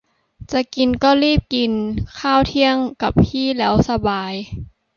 [0.51, 1.71] จะกินก็รีบกิน
[2.19, 4.33] ข้าวเที่ยงกับพี่แล้วสบาย